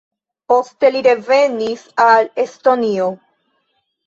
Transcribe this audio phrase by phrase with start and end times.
[0.51, 3.13] Poste li revenis al Estonio.